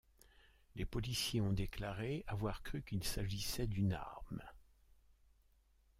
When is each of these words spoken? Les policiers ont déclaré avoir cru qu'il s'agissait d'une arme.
Les 0.73 0.83
policiers 0.85 1.41
ont 1.41 1.53
déclaré 1.53 2.23
avoir 2.25 2.63
cru 2.63 2.81
qu'il 2.81 3.03
s'agissait 3.03 3.67
d'une 3.67 3.93
arme. 3.93 4.41